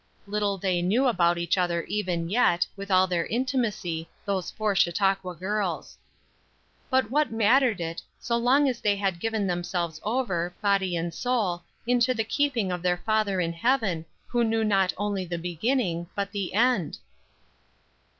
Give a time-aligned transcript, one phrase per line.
[0.25, 5.35] Little they knew about each other even yet, with all their intimacy, those four Chautauqua
[5.35, 5.95] girls!
[6.89, 11.63] But what mattered it, so long as they had given themselves over, body and soul,
[11.85, 16.31] into the keeping of their Father in heaven, who knew not only the beginning, but
[16.31, 16.97] the end?